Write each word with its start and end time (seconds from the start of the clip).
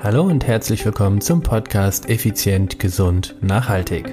Hallo 0.00 0.22
und 0.22 0.46
herzlich 0.46 0.84
willkommen 0.86 1.20
zum 1.20 1.42
Podcast 1.42 2.08
Effizient, 2.08 2.78
Gesund, 2.78 3.34
Nachhaltig. 3.40 4.04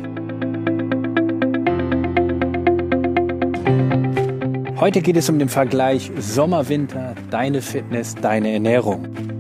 Heute 4.80 5.02
geht 5.04 5.16
es 5.16 5.30
um 5.30 5.38
den 5.38 5.48
Vergleich 5.48 6.12
Sommer-Winter, 6.18 7.14
deine 7.30 7.62
Fitness, 7.62 8.16
deine 8.16 8.52
Ernährung. 8.54 9.35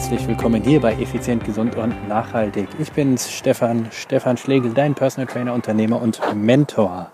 Herzlich 0.00 0.28
willkommen 0.28 0.62
hier 0.62 0.80
bei 0.80 0.94
Effizient, 0.94 1.44
Gesund 1.44 1.76
und 1.76 2.08
Nachhaltig. 2.08 2.66
Ich 2.78 2.90
bin's, 2.90 3.30
Stefan, 3.30 3.86
Stefan 3.92 4.38
Schlegel, 4.38 4.72
dein 4.72 4.94
Personal 4.94 5.26
Trainer, 5.30 5.52
Unternehmer 5.52 6.00
und 6.00 6.22
Mentor. 6.34 7.10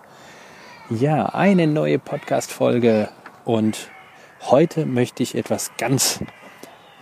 Ja, 0.89 1.25
eine 1.25 1.67
neue 1.67 1.99
Podcast-Folge 1.99 3.09
und 3.43 3.89
heute 4.39 4.85
möchte 4.85 5.21
ich 5.21 5.35
etwas 5.35 5.71
ganz, 5.77 6.21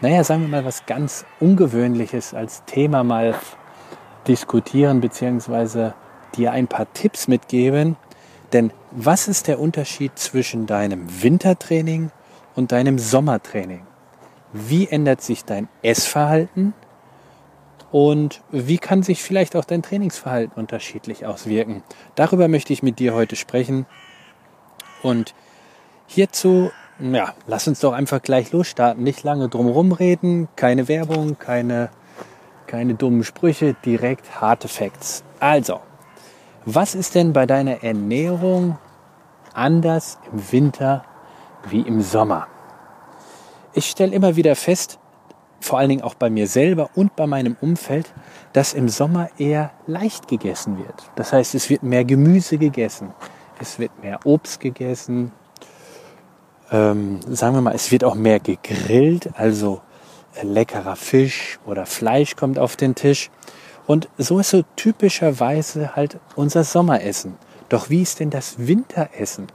naja, 0.01 0.23
sagen 0.23 0.41
wir 0.41 0.47
mal, 0.47 0.65
was 0.65 0.87
ganz 0.87 1.23
Ungewöhnliches 1.39 2.33
als 2.33 2.65
Thema 2.65 3.03
mal 3.03 3.35
diskutieren, 4.27 5.01
beziehungsweise 5.01 5.93
dir 6.35 6.51
ein 6.51 6.65
paar 6.65 6.91
Tipps 6.93 7.27
mitgeben. 7.27 7.95
Denn 8.53 8.71
was 8.89 9.27
ist 9.27 9.47
der 9.47 9.59
Unterschied 9.59 10.17
zwischen 10.17 10.65
deinem 10.65 11.21
Wintertraining 11.21 12.09
und 12.55 12.71
deinem 12.71 12.97
Sommertraining? 12.97 13.83
Wie 14.53 14.87
ändert 14.87 15.21
sich 15.21 15.45
dein 15.45 15.67
Essverhalten 15.81 16.73
und 17.91 18.41
wie 18.51 18.77
kann 18.77 19.03
sich 19.03 19.23
vielleicht 19.23 19.55
auch 19.55 19.65
dein 19.65 19.81
Trainingsverhalten 19.81 20.59
unterschiedlich 20.59 21.25
auswirken. 21.25 21.83
Darüber 22.15 22.47
möchte 22.47 22.73
ich 22.73 22.83
mit 22.83 22.99
dir 22.99 23.13
heute 23.13 23.35
sprechen. 23.35 23.85
Und 25.01 25.33
hierzu, 26.07 26.71
ja, 26.99 27.33
lass 27.47 27.67
uns 27.67 27.79
doch 27.79 27.93
einfach 27.93 28.21
gleich 28.21 28.51
losstarten. 28.51 29.03
Nicht 29.03 29.23
lange 29.23 29.49
drum 29.49 29.91
reden, 29.91 30.49
keine 30.55 30.87
Werbung, 30.87 31.37
keine, 31.39 31.89
keine 32.67 32.95
dummen 32.95 33.23
Sprüche, 33.23 33.75
direkt 33.85 34.41
harte 34.41 34.67
Facts. 34.67 35.23
Also, 35.39 35.79
was 36.65 36.95
ist 36.95 37.15
denn 37.15 37.31
bei 37.31 37.45
deiner 37.45 37.83
Ernährung 37.83 38.77
anders 39.53 40.17
im 40.31 40.51
Winter 40.51 41.05
wie 41.69 41.81
im 41.81 42.01
Sommer? 42.01 42.47
Ich 43.75 43.89
stelle 43.89 44.13
immer 44.13 44.35
wieder 44.35 44.55
fest, 44.55 44.99
vor 45.59 45.79
allen 45.79 45.89
Dingen 45.89 46.01
auch 46.01 46.15
bei 46.15 46.29
mir 46.29 46.47
selber 46.47 46.89
und 46.95 47.15
bei 47.15 47.27
meinem 47.27 47.57
Umfeld, 47.59 48.13
dass 48.53 48.73
im 48.73 48.89
Sommer 48.89 49.29
eher 49.37 49.71
leicht 49.87 50.27
gegessen 50.27 50.77
wird. 50.77 51.11
Das 51.15 51.33
heißt, 51.33 51.55
es 51.55 51.69
wird 51.69 51.83
mehr 51.83 52.05
Gemüse 52.05 52.57
gegessen, 52.57 53.13
es 53.59 53.79
wird 53.79 53.91
mehr 54.01 54.19
Obst 54.25 54.59
gegessen, 54.59 55.31
ähm, 56.71 57.19
sagen 57.27 57.55
wir 57.55 57.61
mal, 57.61 57.75
es 57.75 57.91
wird 57.91 58.03
auch 58.03 58.15
mehr 58.15 58.39
gegrillt, 58.39 59.29
also 59.35 59.81
äh, 60.35 60.45
leckerer 60.45 60.95
Fisch 60.95 61.59
oder 61.65 61.85
Fleisch 61.85 62.35
kommt 62.35 62.57
auf 62.57 62.75
den 62.75 62.95
Tisch. 62.95 63.29
Und 63.87 64.09
so 64.17 64.39
ist 64.39 64.49
so 64.49 64.63
typischerweise 64.75 65.95
halt 65.95 66.17
unser 66.35 66.63
Sommeressen. 66.63 67.37
Doch 67.69 67.89
wie 67.89 68.01
ist 68.01 68.19
denn 68.19 68.31
das 68.31 68.55
Winteressen? 68.57 69.47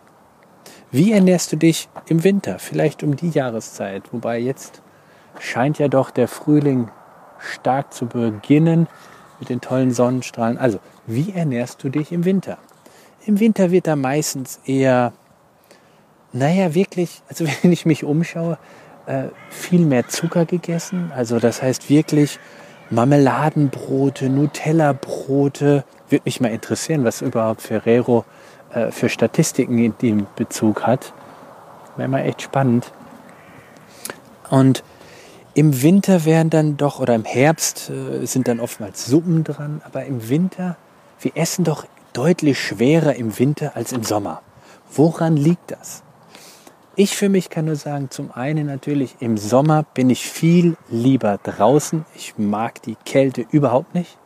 Wie 0.92 1.12
ernährst 1.12 1.52
du 1.52 1.56
dich 1.56 1.88
im 2.06 2.24
Winter? 2.24 2.58
Vielleicht 2.58 3.04
um 3.04 3.14
die 3.14 3.30
Jahreszeit, 3.30 4.12
wobei 4.12 4.40
jetzt 4.40 4.82
scheint 5.38 5.78
ja 5.78 5.86
doch 5.86 6.10
der 6.10 6.26
Frühling 6.26 6.90
stark 7.38 7.94
zu 7.94 8.06
beginnen 8.06 8.88
mit 9.38 9.50
den 9.50 9.60
tollen 9.60 9.92
Sonnenstrahlen. 9.92 10.58
Also, 10.58 10.80
wie 11.06 11.32
ernährst 11.32 11.82
du 11.84 11.90
dich 11.90 12.10
im 12.10 12.24
Winter? 12.24 12.58
Im 13.24 13.38
Winter 13.38 13.70
wird 13.70 13.86
da 13.86 13.94
meistens 13.94 14.60
eher, 14.64 15.12
naja, 16.32 16.74
wirklich, 16.74 17.22
also 17.28 17.46
wenn 17.62 17.70
ich 17.70 17.86
mich 17.86 18.02
umschaue, 18.02 18.58
äh, 19.06 19.28
viel 19.48 19.86
mehr 19.86 20.08
Zucker 20.08 20.44
gegessen. 20.44 21.12
Also 21.14 21.38
das 21.38 21.62
heißt 21.62 21.88
wirklich 21.88 22.38
Marmeladenbrote, 22.90 24.28
Nutella-Brote. 24.28 25.84
Würde 26.08 26.22
mich 26.24 26.40
mal 26.40 26.48
interessieren, 26.50 27.04
was 27.04 27.22
überhaupt 27.22 27.62
Ferrero 27.62 28.24
äh, 28.72 28.90
für 28.90 29.08
Statistiken 29.08 29.78
in 29.78 29.94
dem 30.00 30.26
Bezug 30.36 30.86
hat. 30.86 31.12
Wäre 31.96 32.08
mal 32.08 32.20
echt 32.20 32.42
spannend. 32.42 32.92
Und 34.50 34.82
im 35.54 35.82
Winter 35.82 36.24
werden 36.24 36.50
dann 36.50 36.76
doch, 36.76 37.00
oder 37.00 37.14
im 37.14 37.24
Herbst 37.24 37.90
äh, 37.90 38.24
sind 38.26 38.48
dann 38.48 38.60
oftmals 38.60 39.06
Suppen 39.06 39.44
dran, 39.44 39.82
aber 39.84 40.04
im 40.04 40.28
Winter, 40.28 40.76
wir 41.20 41.32
essen 41.36 41.64
doch 41.64 41.86
deutlich 42.12 42.58
schwerer 42.58 43.14
im 43.16 43.38
Winter 43.38 43.72
als 43.74 43.92
im 43.92 44.04
Sommer. 44.04 44.42
Woran 44.92 45.36
liegt 45.36 45.70
das? 45.70 46.02
Ich 46.96 47.16
für 47.16 47.28
mich 47.28 47.50
kann 47.50 47.66
nur 47.66 47.76
sagen, 47.76 48.10
zum 48.10 48.32
einen 48.32 48.66
natürlich 48.66 49.16
im 49.20 49.38
Sommer 49.38 49.84
bin 49.94 50.10
ich 50.10 50.28
viel 50.28 50.76
lieber 50.88 51.38
draußen. 51.42 52.04
Ich 52.14 52.34
mag 52.36 52.82
die 52.82 52.96
Kälte 53.04 53.46
überhaupt 53.50 53.94
nicht. 53.94 54.18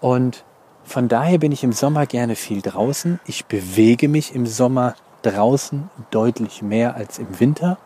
Und 0.00 0.44
von 0.84 1.08
daher 1.08 1.38
bin 1.38 1.52
ich 1.52 1.64
im 1.64 1.72
Sommer 1.72 2.06
gerne 2.06 2.36
viel 2.36 2.62
draußen. 2.62 3.20
Ich 3.26 3.46
bewege 3.46 4.08
mich 4.08 4.34
im 4.34 4.46
Sommer 4.46 4.94
draußen 5.22 5.90
deutlich 6.10 6.62
mehr 6.62 6.96
als 6.96 7.18
im 7.18 7.40
Winter. 7.40 7.78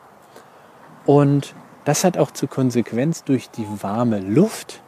Und 1.04 1.54
das 1.84 2.04
hat 2.04 2.18
auch 2.18 2.30
zur 2.30 2.48
Konsequenz, 2.48 3.22
durch 3.24 3.50
die 3.50 3.66
warme 3.80 4.20
Luft 4.20 4.82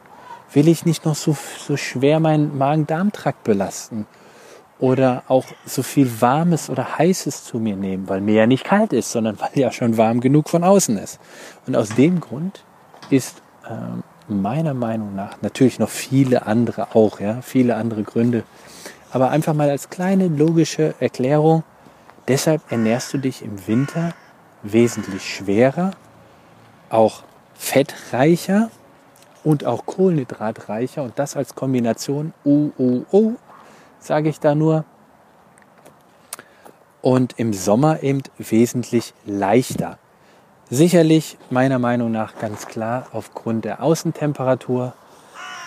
will 0.51 0.67
ich 0.67 0.85
nicht 0.85 1.05
noch 1.05 1.15
so, 1.15 1.37
so 1.59 1.77
schwer 1.77 2.19
meinen 2.19 2.57
Magen-Darm-Trakt 2.57 3.43
belasten 3.43 4.07
oder 4.79 5.23
auch 5.27 5.45
so 5.65 5.83
viel 5.83 6.21
Warmes 6.21 6.69
oder 6.69 6.97
Heißes 6.97 7.43
zu 7.43 7.59
mir 7.59 7.75
nehmen, 7.75 8.07
weil 8.09 8.21
mir 8.21 8.35
ja 8.35 8.47
nicht 8.47 8.63
kalt 8.63 8.93
ist, 8.93 9.11
sondern 9.11 9.39
weil 9.39 9.51
ja 9.53 9.71
schon 9.71 9.97
warm 9.97 10.21
genug 10.21 10.49
von 10.49 10.63
außen 10.63 10.97
ist. 10.97 11.19
Und 11.67 11.75
aus 11.75 11.89
dem 11.89 12.19
Grund 12.19 12.63
ist 13.09 13.41
ähm, 13.69 14.03
meiner 14.29 14.73
Meinung 14.73 15.15
nach 15.15 15.41
natürlich 15.41 15.79
noch 15.79 15.89
viele 15.89 16.45
andere 16.45 16.95
auch, 16.95 17.19
ja, 17.19 17.41
viele 17.41 17.75
andere 17.75 18.03
Gründe. 18.03 18.43
Aber 19.11 19.31
einfach 19.31 19.53
mal 19.53 19.69
als 19.69 19.89
kleine 19.89 20.27
logische 20.27 20.93
Erklärung. 20.99 21.63
Deshalb 22.27 22.71
ernährst 22.71 23.13
du 23.13 23.17
dich 23.17 23.43
im 23.43 23.67
Winter 23.67 24.13
wesentlich 24.61 25.23
schwerer, 25.23 25.91
auch 26.89 27.23
fettreicher 27.55 28.69
und 29.43 29.65
auch 29.65 29.85
kohlenhydratreicher 29.85 31.03
und 31.03 31.17
das 31.17 31.35
als 31.35 31.55
Kombination 31.55 32.33
UOO, 32.45 33.35
sage 33.99 34.29
ich 34.29 34.39
da 34.39 34.55
nur. 34.55 34.85
Und 37.01 37.33
im 37.37 37.53
Sommer 37.53 38.03
eben 38.03 38.23
wesentlich 38.37 39.13
leichter. 39.25 39.97
Sicherlich 40.71 41.39
meiner 41.49 41.79
Meinung 41.79 42.11
nach 42.11 42.37
ganz 42.37 42.67
klar 42.67 43.07
aufgrund 43.11 43.65
der 43.65 43.81
Außentemperatur. 43.81 44.93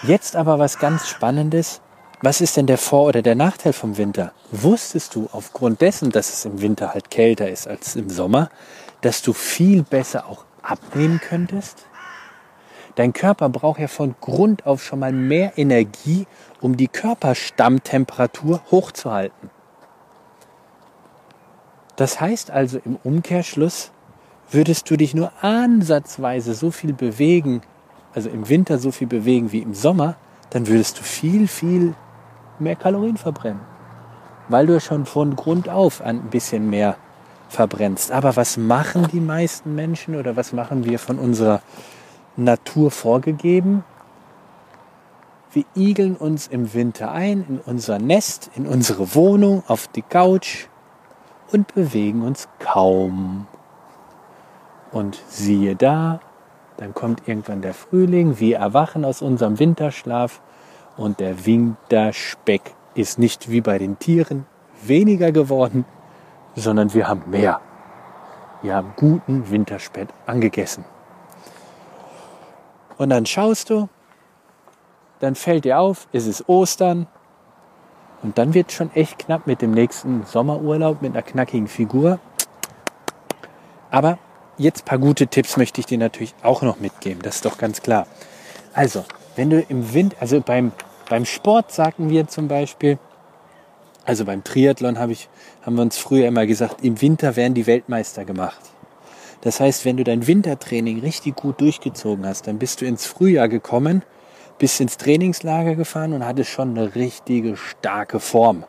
Jetzt 0.04 0.36
aber 0.36 0.60
was 0.60 0.78
ganz 0.78 1.08
Spannendes. 1.08 1.80
Was 2.20 2.40
ist 2.40 2.56
denn 2.56 2.68
der 2.68 2.78
Vor- 2.78 3.06
oder 3.06 3.20
der 3.20 3.34
Nachteil 3.34 3.72
vom 3.72 3.96
Winter? 3.96 4.30
Wusstest 4.52 5.16
du 5.16 5.28
aufgrund 5.32 5.80
dessen, 5.80 6.12
dass 6.12 6.32
es 6.32 6.44
im 6.44 6.60
Winter 6.60 6.94
halt 6.94 7.10
kälter 7.10 7.50
ist 7.50 7.66
als 7.66 7.96
im 7.96 8.10
Sommer, 8.10 8.48
dass 9.00 9.22
du 9.22 9.32
viel 9.32 9.82
besser 9.82 10.28
auch 10.28 10.44
abnehmen 10.62 11.20
könntest? 11.20 11.84
Dein 12.94 13.12
Körper 13.12 13.48
braucht 13.48 13.80
ja 13.80 13.88
von 13.88 14.14
Grund 14.20 14.66
auf 14.66 14.84
schon 14.84 15.00
mal 15.00 15.12
mehr 15.12 15.58
Energie, 15.58 16.28
um 16.60 16.76
die 16.76 16.86
Körperstammtemperatur 16.86 18.62
hochzuhalten. 18.70 19.50
Das 21.96 22.20
heißt 22.20 22.52
also 22.52 22.78
im 22.84 22.96
Umkehrschluss, 23.02 23.90
Würdest 24.52 24.90
du 24.90 24.98
dich 24.98 25.14
nur 25.14 25.32
ansatzweise 25.40 26.52
so 26.52 26.70
viel 26.70 26.92
bewegen, 26.92 27.62
also 28.14 28.28
im 28.28 28.50
Winter 28.50 28.76
so 28.76 28.90
viel 28.90 29.06
bewegen 29.06 29.50
wie 29.50 29.60
im 29.62 29.72
Sommer, 29.72 30.16
dann 30.50 30.66
würdest 30.66 30.98
du 30.98 31.02
viel, 31.02 31.48
viel 31.48 31.94
mehr 32.58 32.76
Kalorien 32.76 33.16
verbrennen. 33.16 33.62
Weil 34.50 34.66
du 34.66 34.78
schon 34.78 35.06
von 35.06 35.36
Grund 35.36 35.70
auf 35.70 36.02
ein 36.02 36.24
bisschen 36.24 36.68
mehr 36.68 36.96
verbrennst. 37.48 38.12
Aber 38.12 38.36
was 38.36 38.58
machen 38.58 39.08
die 39.10 39.20
meisten 39.20 39.74
Menschen 39.74 40.16
oder 40.16 40.36
was 40.36 40.52
machen 40.52 40.84
wir 40.84 40.98
von 40.98 41.18
unserer 41.18 41.62
Natur 42.36 42.90
vorgegeben? 42.90 43.84
Wir 45.52 45.64
igeln 45.74 46.16
uns 46.16 46.46
im 46.46 46.74
Winter 46.74 47.10
ein 47.10 47.46
in 47.48 47.58
unser 47.64 47.98
Nest, 47.98 48.50
in 48.54 48.66
unsere 48.66 49.14
Wohnung, 49.14 49.62
auf 49.66 49.88
die 49.88 50.02
Couch 50.02 50.66
und 51.52 51.74
bewegen 51.74 52.20
uns 52.20 52.48
kaum. 52.58 53.46
Und 54.92 55.20
siehe 55.28 55.74
da, 55.74 56.20
dann 56.76 56.94
kommt 56.94 57.26
irgendwann 57.26 57.62
der 57.62 57.74
Frühling, 57.74 58.38
wir 58.38 58.58
erwachen 58.58 59.04
aus 59.04 59.22
unserem 59.22 59.58
Winterschlaf 59.58 60.40
und 60.96 61.20
der 61.20 61.46
Winterspeck 61.46 62.74
ist 62.94 63.18
nicht 63.18 63.50
wie 63.50 63.60
bei 63.60 63.78
den 63.78 63.98
Tieren 63.98 64.46
weniger 64.82 65.32
geworden, 65.32 65.84
sondern 66.54 66.92
wir 66.92 67.08
haben 67.08 67.30
mehr. 67.30 67.60
Wir 68.60 68.76
haben 68.76 68.92
guten 68.96 69.50
Winterspeck 69.50 70.08
angegessen. 70.26 70.84
Und 72.98 73.10
dann 73.10 73.26
schaust 73.26 73.70
du, 73.70 73.88
dann 75.20 75.34
fällt 75.34 75.64
dir 75.64 75.78
auf, 75.78 76.06
es 76.12 76.26
ist 76.26 76.48
Ostern 76.48 77.06
Und 78.22 78.38
dann 78.38 78.54
wird 78.54 78.70
schon 78.70 78.90
echt 78.94 79.18
knapp 79.18 79.46
mit 79.46 79.62
dem 79.62 79.72
nächsten 79.72 80.24
Sommerurlaub 80.24 81.02
mit 81.02 81.12
einer 81.12 81.22
knackigen 81.22 81.66
Figur. 81.66 82.20
Aber 83.90 84.18
jetzt 84.58 84.82
ein 84.82 84.84
paar 84.84 84.98
gute 84.98 85.26
Tipps 85.26 85.56
möchte 85.56 85.80
ich 85.80 85.86
dir 85.86 85.98
natürlich 85.98 86.34
auch 86.42 86.62
noch 86.62 86.80
mitgeben. 86.80 87.22
Das 87.22 87.36
ist 87.36 87.44
doch 87.44 87.58
ganz 87.58 87.82
klar. 87.82 88.06
Also, 88.72 89.04
wenn 89.36 89.50
du 89.50 89.60
im 89.60 89.92
Wind, 89.94 90.16
also 90.20 90.40
beim, 90.40 90.72
beim 91.08 91.24
Sport 91.24 91.72
sagen 91.72 92.10
wir 92.10 92.28
zum 92.28 92.48
Beispiel, 92.48 92.98
also 94.04 94.24
beim 94.24 94.42
Triathlon 94.42 94.98
habe 94.98 95.12
ich, 95.12 95.28
haben 95.62 95.76
wir 95.76 95.82
uns 95.82 95.96
früher 95.96 96.26
immer 96.26 96.46
gesagt, 96.46 96.82
im 96.82 97.00
Winter 97.00 97.36
werden 97.36 97.54
die 97.54 97.66
Weltmeister 97.66 98.24
gemacht. 98.24 98.60
Das 99.42 99.60
heißt, 99.60 99.84
wenn 99.84 99.96
du 99.96 100.04
dein 100.04 100.26
Wintertraining 100.26 101.00
richtig 101.00 101.36
gut 101.36 101.60
durchgezogen 101.60 102.26
hast, 102.26 102.46
dann 102.46 102.58
bist 102.58 102.80
du 102.80 102.84
ins 102.84 103.06
Frühjahr 103.06 103.48
gekommen, 103.48 104.02
bist 104.58 104.80
ins 104.80 104.96
Trainingslager 104.96 105.74
gefahren 105.74 106.12
und 106.12 106.24
hattest 106.24 106.50
schon 106.50 106.76
eine 106.76 106.94
richtige 106.94 107.56
starke 107.56 108.20
Form. 108.20 108.64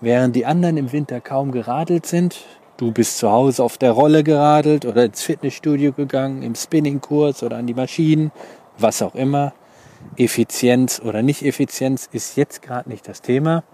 Während 0.00 0.36
die 0.36 0.46
anderen 0.46 0.76
im 0.76 0.92
Winter 0.92 1.20
kaum 1.20 1.52
geradelt 1.52 2.06
sind, 2.06 2.44
du 2.78 2.92
bist 2.92 3.18
zu 3.18 3.30
Hause 3.30 3.62
auf 3.62 3.76
der 3.76 3.92
Rolle 3.92 4.24
geradelt 4.24 4.86
oder 4.86 5.04
ins 5.04 5.22
Fitnessstudio 5.22 5.92
gegangen, 5.92 6.42
im 6.42 6.54
Spinningkurs 6.54 7.42
oder 7.42 7.58
an 7.58 7.66
die 7.66 7.74
Maschinen, 7.74 8.32
was 8.78 9.02
auch 9.02 9.14
immer. 9.14 9.52
Effizienz 10.16 11.02
oder 11.04 11.22
nicht 11.22 11.42
Effizienz 11.42 12.08
ist 12.12 12.36
jetzt 12.36 12.62
gerade 12.62 12.88
nicht 12.88 13.06
das 13.06 13.20
Thema. 13.20 13.64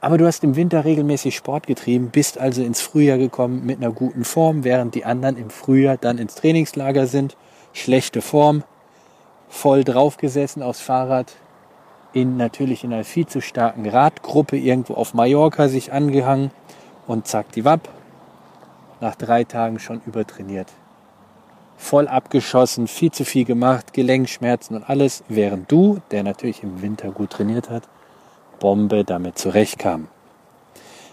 Aber 0.00 0.18
du 0.18 0.26
hast 0.26 0.44
im 0.44 0.54
Winter 0.54 0.84
regelmäßig 0.84 1.34
Sport 1.34 1.66
getrieben, 1.66 2.10
bist 2.10 2.38
also 2.38 2.62
ins 2.62 2.80
Frühjahr 2.80 3.18
gekommen 3.18 3.66
mit 3.66 3.78
einer 3.78 3.90
guten 3.90 4.24
Form, 4.24 4.62
während 4.62 4.94
die 4.94 5.04
anderen 5.04 5.36
im 5.36 5.50
Frühjahr 5.50 5.96
dann 5.96 6.18
ins 6.18 6.36
Trainingslager 6.36 7.06
sind. 7.06 7.36
Schlechte 7.72 8.20
Form, 8.20 8.62
voll 9.48 9.82
draufgesessen 9.84 10.62
aufs 10.62 10.80
Fahrrad, 10.80 11.34
in 12.12 12.36
natürlich 12.36 12.84
in 12.84 12.92
einer 12.92 13.04
viel 13.04 13.26
zu 13.26 13.40
starken 13.40 13.88
Radgruppe 13.88 14.56
irgendwo 14.56 14.94
auf 14.94 15.14
Mallorca 15.14 15.68
sich 15.68 15.92
angehangen 15.92 16.50
und 17.06 17.26
zack 17.26 17.50
die 17.52 17.64
Wapp, 17.64 17.88
nach 19.00 19.14
drei 19.14 19.44
Tagen 19.44 19.78
schon 19.78 20.00
übertrainiert. 20.06 20.68
Voll 21.76 22.08
abgeschossen, 22.08 22.88
viel 22.88 23.12
zu 23.12 23.24
viel 23.24 23.44
gemacht, 23.44 23.92
Gelenkschmerzen 23.92 24.76
und 24.76 24.88
alles, 24.88 25.22
während 25.28 25.70
du, 25.70 26.00
der 26.10 26.24
natürlich 26.24 26.62
im 26.62 26.82
Winter 26.82 27.10
gut 27.10 27.30
trainiert 27.30 27.70
hat, 27.70 27.84
Bombe 28.58 29.04
damit 29.04 29.38
zurechtkam. 29.38 30.08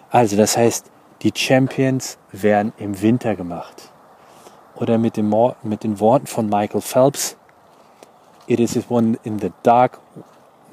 Also 0.09 0.35
das 0.37 0.57
heißt, 0.57 0.89
die 1.21 1.31
Champions 1.35 2.17
werden 2.31 2.73
im 2.77 3.01
Winter 3.01 3.35
gemacht. 3.35 3.91
Oder 4.75 4.97
mit, 4.97 5.17
dem, 5.17 5.33
mit 5.63 5.83
den 5.83 5.99
Worten 5.99 6.27
von 6.27 6.49
Michael 6.49 6.81
Phelps, 6.81 7.37
it 8.47 8.59
is 8.59 8.77
one 8.89 9.17
in 9.23 9.39
the 9.39 9.51
dark, 9.63 9.99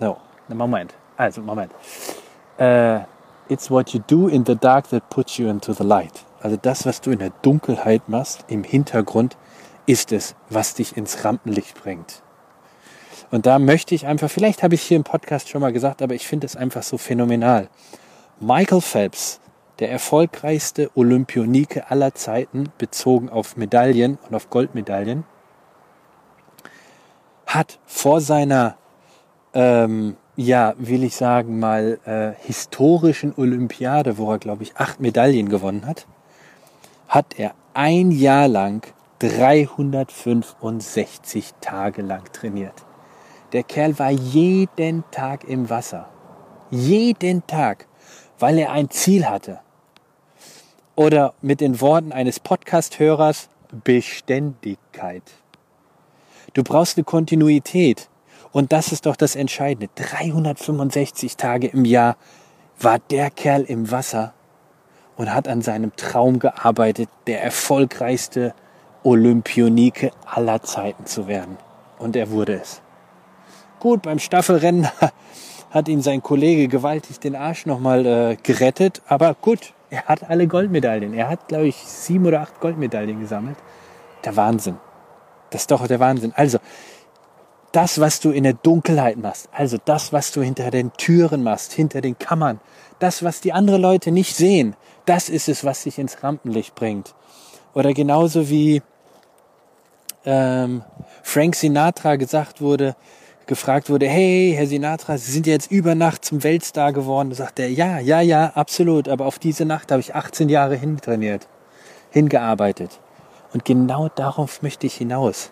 no, 0.01 0.17
Moment, 0.49 0.95
also 1.17 1.41
Moment. 1.41 1.73
Uh, 2.59 3.01
it's 3.49 3.71
what 3.71 3.95
you 3.95 4.01
do 4.07 4.29
in 4.29 4.45
the 4.45 4.55
dark 4.55 4.89
that 4.89 5.09
puts 5.11 5.39
you 5.39 5.49
into 5.49 5.73
the 5.73 5.85
light. 5.85 6.25
Also 6.43 6.57
das, 6.61 6.85
was 6.87 7.01
du 7.01 7.11
in 7.13 7.21
der 7.21 7.31
Dunkelheit 7.43 8.09
machst, 8.09 8.45
im 8.49 8.65
Hintergrund, 8.65 9.37
ist 9.87 10.13
es, 10.13 10.35
was 10.51 10.75
dich 10.75 10.97
ins 10.97 11.25
Rampenlicht 11.25 11.81
bringt. 11.81 12.23
Und 13.31 13.47
da 13.47 13.59
möchte 13.59 13.95
ich 13.95 14.07
einfach, 14.07 14.31
vielleicht 14.31 14.63
habe 14.63 14.75
ich 14.75 14.83
hier 14.83 14.97
im 14.97 15.05
Podcast 15.05 15.49
schon 15.49 15.61
mal 15.61 15.73
gesagt, 15.73 16.03
aber 16.03 16.15
ich 16.15 16.27
finde 16.27 16.47
es 16.47 16.57
einfach 16.57 16.83
so 16.83 16.99
phänomenal. 16.99 17.69
Michael 18.41 18.81
Phelps, 18.81 19.41
der 19.79 19.91
erfolgreichste 19.91 20.91
Olympionike 20.95 21.91
aller 21.91 22.15
Zeiten, 22.15 22.71
bezogen 22.77 23.29
auf 23.29 23.57
Medaillen 23.57 24.19
und 24.29 24.35
auf 24.35 24.51
Goldmedaillen, 24.51 25.25
hat 27.47 27.79
vor 27.87 28.21
seiner, 28.21 28.77
ähm, 29.55 30.17
ja, 30.37 30.75
will 30.77 31.05
ich 31.05 31.17
sagen 31.17 31.59
mal, 31.59 32.01
äh, 32.05 32.33
historischen 32.47 33.33
Olympiade, 33.37 34.19
wo 34.19 34.31
er, 34.31 34.39
glaube 34.39 34.63
ich, 34.65 34.77
acht 34.77 35.01
Medaillen 35.01 35.49
gewonnen 35.49 35.87
hat, 35.87 36.07
hat 37.13 37.39
er 37.39 37.55
ein 37.75 38.11
Jahr 38.11 38.49
lang 38.49 38.91
365 39.19 41.53
Tage 41.61 42.01
lang 42.01 42.33
trainiert. 42.33 42.87
Der 43.53 43.65
Kerl 43.65 43.99
war 43.99 44.11
jeden 44.11 45.05
Tag 45.11 45.45
im 45.45 45.69
Wasser. 45.69 46.09
Jeden 46.71 47.47
Tag, 47.47 47.87
weil 48.39 48.57
er 48.57 48.73
ein 48.73 48.89
Ziel 48.89 49.29
hatte. 49.29 49.61
Oder 50.97 51.35
mit 51.43 51.61
den 51.61 51.83
Worten 51.83 52.13
eines 52.13 52.41
Podcast-Hörers, 52.41 53.51
Beständigkeit. 53.85 55.25
Du 56.55 56.63
brauchst 56.63 56.97
eine 56.97 57.05
Kontinuität. 57.05 58.09
Und 58.53 58.73
das 58.73 58.91
ist 58.91 59.05
doch 59.05 59.17
das 59.17 59.37
Entscheidende. 59.37 59.91
365 59.97 61.37
Tage 61.37 61.67
im 61.67 61.85
Jahr 61.85 62.17
war 62.81 63.01
der 63.01 63.31
Kerl 63.31 63.65
im 63.65 63.91
Wasser 63.91 64.33
und 65.17 65.35
hat 65.35 65.49
an 65.49 65.63
seinem 65.63 65.95
Traum 65.97 66.39
gearbeitet, 66.39 67.09
der 67.27 67.43
erfolgreichste 67.43 68.55
Olympionike 69.03 70.11
aller 70.25 70.63
Zeiten 70.63 71.07
zu 71.07 71.27
werden. 71.27 71.57
Und 71.99 72.17
er 72.17 72.31
wurde 72.31 72.55
es. 72.61 72.81
Gut, 73.81 74.03
beim 74.03 74.19
Staffelrennen 74.19 74.89
hat 75.71 75.89
ihm 75.89 76.03
sein 76.03 76.23
Kollege 76.23 76.69
gewaltig 76.69 77.19
den 77.21 77.35
Arsch 77.35 77.67
nochmal 77.67 78.07
äh, 78.07 78.37
gerettet. 78.43 79.03
Aber 79.09 79.35
gut, 79.35 79.73
er 79.91 80.05
hat 80.05 80.29
alle 80.29 80.47
Goldmedaillen. 80.47 81.15
Er 81.15 81.29
hat, 81.29 81.49
glaube 81.49 81.67
ich, 81.67 81.77
sieben 81.77 82.27
oder 82.27 82.41
acht 82.41 82.61
Goldmedaillen 82.61 83.21
gesammelt. 83.21 83.57
Der 84.25 84.37
Wahnsinn. 84.37 84.77
Das 85.51 85.63
ist 85.63 85.71
doch 85.71 85.87
der 85.87 86.01
Wahnsinn. 86.01 86.33
Also, 86.35 86.59
das, 87.73 88.01
was 88.01 88.21
du 88.21 88.31
in 88.31 88.45
der 88.45 88.53
Dunkelheit 88.53 89.17
machst, 89.17 89.49
also 89.53 89.79
das, 89.85 90.13
was 90.13 90.33
du 90.33 90.43
hinter 90.43 90.71
den 90.71 90.93
Türen 90.93 91.43
machst, 91.43 91.73
hinter 91.73 92.01
den 92.01 92.19
Kammern, 92.19 92.61
das, 92.99 93.23
was 93.23 93.41
die 93.41 93.53
anderen 93.53 93.83
Leute 93.83 94.13
nicht 94.13 94.37
sehen, 94.37 94.77
das 95.07 95.29
ist 95.29 95.49
es, 95.49 95.65
was 95.65 95.83
dich 95.83 95.99
ins 95.99 96.23
Rampenlicht 96.23 96.75
bringt. 96.75 97.15
Oder 97.75 97.95
genauso 97.95 98.49
wie 98.49 98.83
ähm, 100.25 100.83
Frank 101.23 101.57
Sinatra 101.57 102.17
gesagt 102.17 102.61
wurde, 102.61 102.95
gefragt 103.47 103.91
wurde, 103.91 104.07
hey, 104.07 104.55
Herr 104.57 104.67
Sinatra, 104.67 105.19
Sie 105.19 105.33
sind 105.33 105.47
jetzt 105.47 105.71
über 105.71 105.95
Nacht 105.95 106.25
zum 106.25 106.45
Weltstar 106.45 106.93
geworden. 106.93 107.31
Da 107.31 107.37
sagt 107.37 107.59
er, 107.59 107.71
ja, 107.71 107.99
ja, 107.99 108.21
ja, 108.21 108.53
absolut. 108.55 109.09
Aber 109.09 109.27
auf 109.27 109.39
diese 109.39 109.65
Nacht 109.65 109.91
habe 109.91 110.01
ich 110.01 110.15
18 110.15 110.49
Jahre 110.49 110.77
hintrainiert, 110.77 111.49
hingearbeitet. 112.11 113.01
Und 113.53 113.65
genau 113.65 114.09
darauf 114.09 114.63
möchte 114.63 114.87
ich 114.87 114.95
hinaus. 114.95 115.51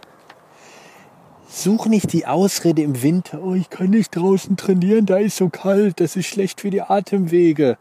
Such 1.52 1.86
nicht 1.86 2.12
die 2.12 2.26
Ausrede 2.26 2.80
im 2.82 3.02
Winter, 3.02 3.42
oh, 3.42 3.54
ich 3.54 3.68
kann 3.70 3.90
nicht 3.90 4.14
draußen 4.14 4.56
trainieren, 4.56 5.04
da 5.04 5.16
ist 5.16 5.36
so 5.36 5.48
kalt, 5.48 5.98
das 5.98 6.14
ist 6.14 6.26
schlecht 6.26 6.60
für 6.60 6.70
die 6.70 6.80
Atemwege. 6.80 7.76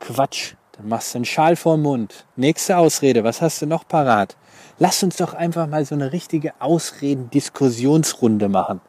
Quatsch, 0.00 0.54
dann 0.72 0.88
machst 0.88 1.12
du 1.12 1.18
einen 1.18 1.26
Schal 1.26 1.54
vorm 1.54 1.82
Mund. 1.82 2.24
Nächste 2.34 2.78
Ausrede, 2.78 3.24
was 3.24 3.42
hast 3.42 3.60
du 3.60 3.66
noch 3.66 3.86
parat? 3.86 4.38
Lass 4.78 5.02
uns 5.02 5.16
doch 5.16 5.34
einfach 5.34 5.66
mal 5.66 5.84
so 5.84 5.94
eine 5.94 6.12
richtige 6.12 6.54
Ausreden-Diskussionsrunde 6.60 8.48
machen. 8.48 8.80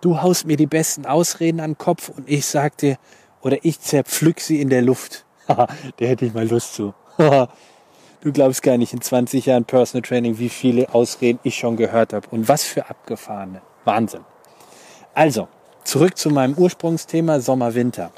Du 0.00 0.20
haust 0.20 0.44
mir 0.44 0.56
die 0.56 0.66
besten 0.66 1.06
Ausreden 1.06 1.60
an 1.60 1.70
den 1.70 1.78
Kopf 1.78 2.08
und 2.08 2.28
ich 2.28 2.44
sag 2.44 2.76
dir, 2.78 2.98
oder 3.40 3.58
ich 3.62 3.80
zerpflück 3.80 4.40
sie 4.40 4.60
in 4.60 4.68
der 4.68 4.82
Luft. 4.82 5.24
der 6.00 6.08
hätte 6.08 6.26
ich 6.26 6.34
mal 6.34 6.48
Lust 6.48 6.74
zu. 6.74 6.92
du 8.26 8.32
glaubst 8.32 8.62
gar 8.64 8.76
nicht 8.76 8.92
in 8.92 9.00
20 9.00 9.46
Jahren 9.46 9.64
Personal 9.64 10.02
Training, 10.02 10.38
wie 10.38 10.48
viele 10.48 10.92
Ausreden 10.92 11.38
ich 11.44 11.56
schon 11.56 11.76
gehört 11.76 12.12
habe 12.12 12.26
und 12.32 12.48
was 12.48 12.64
für 12.64 12.90
abgefahrene. 12.90 13.62
Wahnsinn. 13.84 14.24
Also, 15.14 15.46
zurück 15.84 16.18
zu 16.18 16.30
meinem 16.30 16.54
Ursprungsthema 16.54 17.38
Sommer-Winter. 17.38 18.10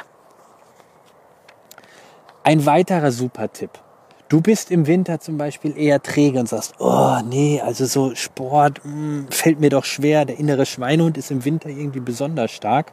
Ein 2.42 2.64
weiterer 2.64 3.12
super 3.12 3.52
Tipp. 3.52 3.70
Du 4.30 4.40
bist 4.40 4.70
im 4.70 4.86
Winter 4.86 5.20
zum 5.20 5.36
Beispiel 5.36 5.76
eher 5.76 6.02
träge 6.02 6.40
und 6.40 6.48
sagst, 6.48 6.74
oh 6.78 7.18
nee, 7.28 7.60
also 7.60 7.84
so 7.84 8.14
Sport 8.14 8.80
mh, 8.84 8.92
hm, 8.92 9.26
fällt 9.28 9.60
mir 9.60 9.70
doch 9.70 9.84
schwer. 9.84 10.24
Der 10.24 10.38
innere 10.38 10.64
Schweinehund 10.64 11.18
ist 11.18 11.30
im 11.30 11.44
Winter 11.44 11.68
irgendwie 11.68 12.00
besonders 12.00 12.50
stark. 12.50 12.92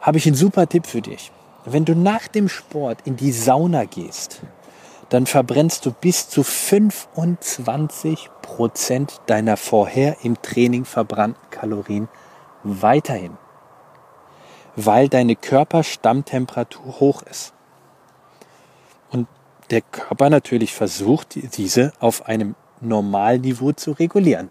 Habe 0.00 0.18
ich 0.18 0.26
einen 0.26 0.34
super 0.34 0.68
Tipp 0.68 0.86
für 0.86 1.02
dich. 1.02 1.30
Wenn 1.64 1.84
du 1.84 1.94
nach 1.94 2.26
dem 2.26 2.48
Sport 2.48 2.98
in 3.04 3.16
die 3.16 3.32
Sauna 3.32 3.84
gehst, 3.84 4.40
dann 5.10 5.26
verbrennst 5.26 5.84
du 5.84 5.92
bis 5.92 6.28
zu 6.28 6.42
25 6.42 8.30
Prozent 8.42 9.20
deiner 9.26 9.56
vorher 9.56 10.16
im 10.22 10.40
Training 10.40 10.84
verbrannten 10.84 11.50
Kalorien 11.50 12.08
weiterhin, 12.64 13.36
weil 14.76 15.08
deine 15.08 15.36
Körperstammtemperatur 15.36 17.00
hoch 17.00 17.22
ist 17.22 17.52
der 19.70 19.82
Körper 19.82 20.30
natürlich 20.30 20.74
versucht, 20.74 21.38
diese 21.56 21.92
auf 22.00 22.26
einem 22.26 22.54
Normalniveau 22.80 23.72
zu 23.72 23.92
regulieren. 23.92 24.50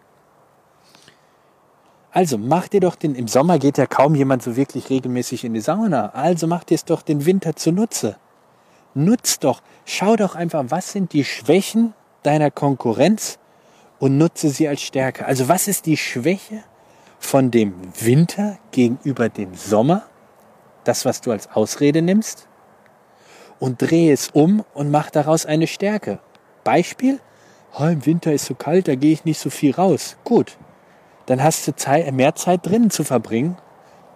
Also 2.12 2.38
mach 2.38 2.68
dir 2.68 2.80
doch 2.80 2.96
den, 2.96 3.16
im 3.16 3.28
Sommer 3.28 3.60
geht 3.60 3.78
ja 3.78 3.86
kaum 3.86 4.16
jemand 4.16 4.42
so 4.42 4.56
wirklich 4.56 4.90
regelmäßig 4.90 5.44
in 5.44 5.54
die 5.54 5.60
Sauna, 5.60 6.10
also 6.10 6.48
mach 6.48 6.64
dir 6.64 6.76
es 6.76 6.86
doch 6.86 7.02
den 7.02 7.26
Winter 7.26 7.56
zunutze. 7.56 8.18
Nutz 8.94 9.40
doch, 9.40 9.62
schau 9.86 10.16
doch 10.16 10.36
einfach, 10.36 10.66
was 10.70 10.92
sind 10.92 11.14
die 11.14 11.24
Schwächen 11.24 11.94
deiner 12.24 12.52
Konkurrenz 12.52 13.40
und 14.00 14.18
nutze 14.18 14.50
sie 14.50 14.68
als 14.68 14.82
Stärke. 14.82 15.26
Also 15.26 15.48
was 15.48 15.68
ist 15.68 15.86
die 15.86 15.98
Schwäche 15.98 16.64
von 17.20 17.52
dem 17.52 17.74
Winter 18.00 18.58
gegenüber 18.72 19.30
dem 19.30 19.54
Sommer? 19.56 20.04
das, 20.84 21.06
was 21.06 21.22
du 21.22 21.32
als 21.32 21.52
Ausrede 21.52 22.02
nimmst, 22.02 22.48
und 23.60 23.82
drehe 23.82 24.14
es 24.14 24.30
um 24.30 24.64
und 24.74 24.90
mach 24.90 25.10
daraus 25.10 25.46
eine 25.46 25.68
Stärke. 25.68 26.20
Beispiel, 26.64 27.20
oh, 27.78 27.86
im 27.86 28.06
Winter 28.06 28.34
ist 28.34 28.46
so 28.46 28.56
kalt, 28.56 28.88
da 28.88 28.96
gehe 28.96 29.12
ich 29.12 29.26
nicht 29.26 29.40
so 29.40 29.50
viel 29.50 29.74
raus. 29.74 30.18
Gut, 30.24 30.58
dann 31.26 31.44
hast 31.44 31.68
du 31.68 31.76
Zeit, 31.76 32.12
mehr 32.14 32.36
Zeit 32.36 32.66
drinnen 32.66 32.90
zu 32.90 33.04
verbringen. 33.04 33.58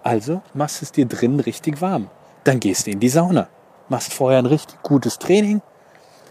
Also 0.01 0.41
machst 0.53 0.81
es 0.81 0.91
dir 0.91 1.05
drinnen 1.05 1.39
richtig 1.39 1.81
warm. 1.81 2.09
Dann 2.43 2.59
gehst 2.59 2.87
du 2.87 2.91
in 2.91 2.99
die 2.99 3.09
Sauna. 3.09 3.49
Machst 3.89 4.13
vorher 4.13 4.39
ein 4.39 4.45
richtig 4.45 4.81
gutes 4.83 5.19
Training, 5.19 5.61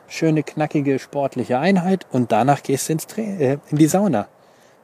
schöne, 0.09 0.43
knackige, 0.43 0.99
sportliche 0.99 1.59
Einheit 1.59 2.07
und 2.11 2.33
danach 2.33 2.63
gehst 2.63 2.89
du 2.89 2.95
ins 2.95 3.07
Tra 3.07 3.23
äh, 3.23 3.59
in 3.71 3.79
die 3.79 3.87
Sauna. 3.87 4.29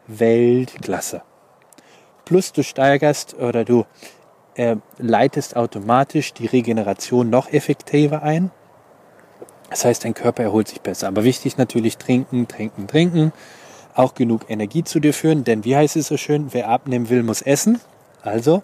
Weltklasse. 0.07 1.23
Plus 2.25 2.53
du 2.53 2.63
steigerst 2.63 3.35
oder 3.35 3.65
du 3.65 3.85
äh, 4.55 4.77
leitest 4.99 5.57
automatisch 5.57 6.33
die 6.33 6.47
Regeneration 6.47 7.31
noch 7.31 7.53
effektiver 7.53 8.23
ein. 8.23 8.51
Das 9.71 9.85
heißt, 9.85 10.05
dein 10.05 10.15
Körper 10.15 10.43
erholt 10.43 10.69
sich 10.69 10.81
besser. 10.81 11.09
Aber 11.09 11.25
wichtig 11.25 11.59
natürlich 11.59 11.99
trinken, 11.99 12.49
trinken, 12.49 12.87
trinken. 12.87 13.33
Auch 13.95 14.15
genug 14.15 14.49
Energie 14.49 14.85
zu 14.85 15.01
dir 15.01 15.13
führen, 15.13 15.45
denn 15.45 15.65
wie 15.65 15.77
heißt 15.77 15.97
es 15.97 16.07
so 16.07 16.17
schön, 16.17 16.53
wer 16.53 16.69
abnehmen 16.69 17.09
will, 17.09 17.23
muss 17.23 17.43
essen. 17.43 17.81
Also 18.23 18.63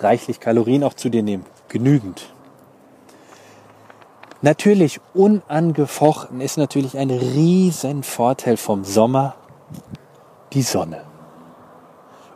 reichlich 0.00 0.38
Kalorien 0.38 0.84
auch 0.84 0.94
zu 0.94 1.08
dir 1.08 1.22
nehmen. 1.22 1.44
Genügend. 1.68 2.32
Natürlich 4.40 5.00
unangefochten 5.14 6.40
ist 6.40 6.58
natürlich 6.58 6.96
ein 6.96 7.10
riesen 7.10 8.04
Vorteil 8.04 8.56
vom 8.56 8.84
Sommer 8.84 9.34
die 10.52 10.62
Sonne. 10.62 11.02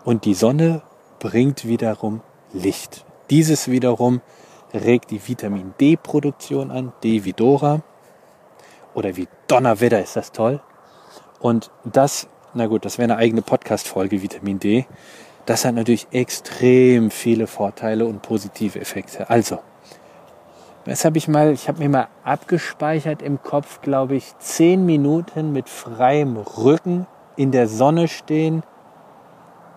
Und 0.05 0.25
die 0.25 0.35
Sonne 0.35 0.83
bringt 1.21 1.65
wiederum 1.65 2.21
Licht. 2.53 3.05
Dieses 3.31 3.71
wiederum 3.71 4.21
regt 4.75 5.13
die 5.13 5.27
Vitamin 5.27 5.75
D-Produktion 5.81 6.73
an, 6.73 6.93
D 7.05 7.25
wie 7.25 7.33
Dora. 7.33 7.83
Oder 8.95 9.17
wie 9.17 9.29
Donnerwetter 9.47 10.03
ist 10.03 10.17
das 10.17 10.33
toll. 10.33 10.61
Und 11.39 11.71
das, 11.85 12.27
na 12.53 12.67
gut, 12.67 12.85
das 12.85 12.99
wäre 12.99 13.13
eine 13.13 13.17
eigene 13.17 13.43
Podcast-Folge, 13.43 14.23
Vitamin 14.23 14.59
D. 14.59 14.87
Das 15.47 15.65
hat 15.65 15.77
natürlich 15.77 16.09
extrem 16.11 17.13
viele 17.13 17.47
Vorteile 17.47 18.07
und 18.07 18.23
positive 18.23 18.81
Effekte. 18.81 19.31
Also, 19.31 19.61
was 20.85 21.05
habe 21.05 21.19
ich 21.19 21.29
mal, 21.29 21.53
ich 21.53 21.69
habe 21.69 21.79
mir 21.79 21.89
mal 21.89 22.09
abgespeichert 22.25 23.23
im 23.23 23.43
Kopf, 23.43 23.81
glaube 23.81 24.17
ich, 24.17 24.37
zehn 24.39 24.85
Minuten 24.85 25.53
mit 25.53 25.69
freiem 25.69 26.37
Rücken 26.37 27.07
in 27.37 27.53
der 27.53 27.69
Sonne 27.69 28.09
stehen, 28.09 28.63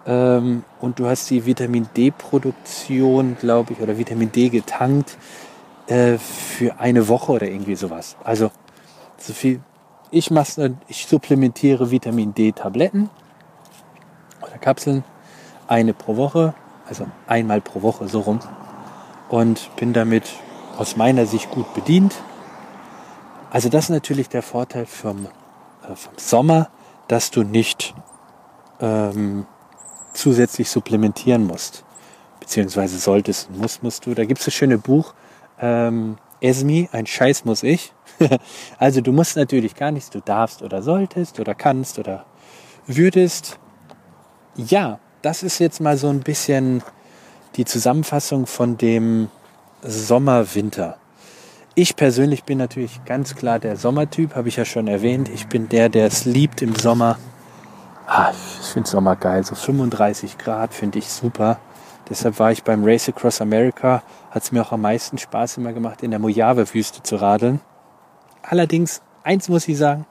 ähm, 0.05 0.63
und 0.79 0.99
du 0.99 1.07
hast 1.07 1.29
die 1.29 1.45
Vitamin 1.45 1.87
D-Produktion, 1.95 3.37
glaube 3.39 3.73
ich, 3.73 3.81
oder 3.81 3.97
Vitamin 3.97 4.31
D 4.31 4.49
getankt 4.49 5.17
äh, 5.87 6.17
für 6.17 6.79
eine 6.79 7.07
Woche 7.07 7.31
oder 7.31 7.47
irgendwie 7.47 7.75
sowas. 7.75 8.15
Also 8.23 8.51
so 9.17 9.33
viel. 9.33 9.61
Ich 10.11 10.29
mache, 10.29 10.75
ich 10.87 11.07
supplementiere 11.07 11.89
Vitamin 11.89 12.33
D-Tabletten 12.33 13.09
oder 14.41 14.57
Kapseln 14.59 15.03
eine 15.67 15.93
pro 15.93 16.15
Woche, 16.15 16.53
also 16.87 17.07
einmal 17.25 17.59
pro 17.59 17.81
Woche 17.81 18.07
so 18.07 18.19
rum 18.19 18.39
und 19.29 19.75
bin 19.75 19.93
damit 19.93 20.31
aus 20.77 20.95
meiner 20.95 21.25
Sicht 21.25 21.51
gut 21.51 21.73
bedient. 21.73 22.15
Also 23.51 23.69
das 23.69 23.85
ist 23.85 23.89
natürlich 23.89 24.29
der 24.29 24.41
Vorteil 24.41 24.85
vom, 24.85 25.25
äh, 25.83 25.95
vom 25.95 26.13
Sommer, 26.17 26.69
dass 27.07 27.31
du 27.31 27.43
nicht 27.43 27.93
ähm, 28.79 29.45
zusätzlich 30.13 30.69
supplementieren 30.69 31.45
musst. 31.45 31.83
Beziehungsweise 32.39 32.97
solltest, 32.97 33.49
musst, 33.51 33.83
musst 33.83 34.05
du. 34.05 34.13
Da 34.13 34.25
gibt 34.25 34.39
es 34.39 34.45
das 34.45 34.53
schöne 34.53 34.77
Buch, 34.77 35.13
ähm, 35.59 36.17
Esmi, 36.41 36.89
ein 36.91 37.05
Scheiß 37.05 37.45
muss 37.45 37.63
ich. 37.63 37.93
also 38.77 39.01
du 39.01 39.11
musst 39.11 39.35
natürlich 39.35 39.75
gar 39.75 39.91
nichts, 39.91 40.09
du 40.09 40.19
darfst 40.19 40.61
oder 40.61 40.81
solltest 40.81 41.39
oder 41.39 41.55
kannst 41.55 41.97
oder 41.97 42.25
würdest. 42.85 43.57
Ja, 44.55 44.99
das 45.21 45.43
ist 45.43 45.59
jetzt 45.59 45.81
mal 45.81 45.97
so 45.97 46.09
ein 46.09 46.19
bisschen 46.19 46.83
die 47.55 47.65
Zusammenfassung 47.65 48.45
von 48.45 48.77
dem 48.77 49.29
Sommer-Winter. 49.85 50.97
Ich 51.75 51.95
persönlich 51.95 52.43
bin 52.43 52.57
natürlich 52.57 53.03
ganz 53.05 53.35
klar 53.35 53.59
der 53.59 53.75
Sommertyp, 53.75 54.35
habe 54.35 54.47
ich 54.47 54.55
ja 54.55 54.65
schon 54.65 54.87
erwähnt. 54.87 55.29
Ich 55.29 55.47
bin 55.47 55.69
der, 55.69 55.89
der 55.89 56.07
es 56.07 56.25
liebt, 56.25 56.61
im 56.61 56.75
Sommer 56.75 57.17
Ah, 58.07 58.31
ich 58.61 58.67
finde 58.67 58.87
Sommer 58.87 59.15
geil. 59.15 59.43
So 59.43 59.55
35 59.55 60.37
Grad 60.37 60.73
finde 60.73 60.99
ich 60.99 61.07
super. 61.07 61.59
Deshalb 62.07 62.37
war 62.37 62.51
ich 62.51 62.63
beim 62.63 62.83
Race 62.83 63.09
Across 63.09 63.41
America. 63.41 64.03
Hat 64.29 64.43
es 64.43 64.51
mir 64.51 64.61
auch 64.61 64.71
am 64.71 64.81
meisten 64.81 65.17
Spaß 65.17 65.57
immer 65.57 65.73
gemacht, 65.73 66.03
in 66.03 66.11
der 66.11 66.19
Mojave-Wüste 66.19 67.01
zu 67.01 67.15
radeln. 67.15 67.61
Allerdings, 68.43 69.01
eins 69.23 69.49
muss 69.49 69.67
ich 69.67 69.77
sagen, 69.77 70.05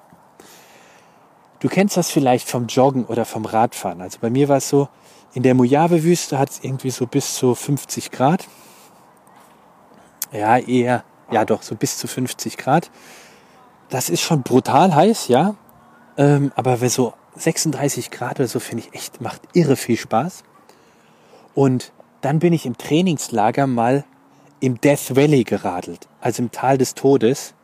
du 1.60 1.68
kennst 1.68 1.96
das 1.96 2.10
vielleicht 2.10 2.48
vom 2.48 2.66
Joggen 2.66 3.04
oder 3.04 3.24
vom 3.24 3.44
Radfahren. 3.44 4.00
Also 4.00 4.18
bei 4.20 4.28
mir 4.28 4.48
war 4.48 4.56
es 4.56 4.68
so, 4.68 4.88
in 5.32 5.44
der 5.44 5.54
Mojave-Wüste 5.54 6.36
hat 6.36 6.50
es 6.50 6.64
irgendwie 6.64 6.90
so 6.90 7.06
bis 7.06 7.34
zu 7.34 7.54
50 7.54 8.10
Grad. 8.10 8.48
Ja, 10.34 10.58
eher, 10.58 11.04
ja 11.30 11.44
doch, 11.44 11.62
so 11.62 11.76
bis 11.76 11.96
zu 11.96 12.08
50 12.08 12.56
Grad. 12.56 12.90
Das 13.88 14.08
ist 14.10 14.20
schon 14.20 14.42
brutal 14.42 14.94
heiß, 14.94 15.28
ja. 15.28 15.54
Ähm, 16.16 16.50
aber 16.56 16.80
wer 16.80 16.90
so 16.90 17.14
36 17.36 18.10
Grad 18.10 18.40
oder 18.40 18.48
so 18.48 18.58
finde 18.58 18.84
ich 18.84 18.94
echt, 18.94 19.20
macht 19.20 19.42
irre 19.52 19.76
viel 19.76 19.96
Spaß. 19.96 20.42
Und 21.54 21.92
dann 22.20 22.40
bin 22.40 22.52
ich 22.52 22.66
im 22.66 22.76
Trainingslager 22.76 23.68
mal 23.68 24.04
im 24.58 24.80
Death 24.80 25.14
Valley 25.14 25.44
geradelt, 25.44 26.08
also 26.20 26.42
im 26.42 26.50
Tal 26.50 26.78
des 26.78 26.94
Todes. 26.94 27.54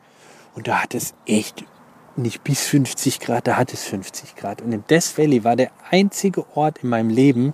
Und 0.55 0.69
da 0.69 0.83
hat 0.83 0.93
es 0.93 1.13
echt 1.25 1.65
nicht 2.15 2.43
bis 2.43 2.61
50 2.61 3.19
Grad, 3.19 3.47
da 3.47 3.57
hat 3.57 3.73
es 3.73 3.83
50 3.83 4.37
Grad. 4.37 4.61
Und 4.61 4.71
im 4.71 4.85
Death 4.87 5.17
Valley 5.17 5.43
war 5.43 5.57
der 5.57 5.71
einzige 5.89 6.45
Ort 6.55 6.79
in 6.83 6.89
meinem 6.89 7.09
Leben, 7.09 7.53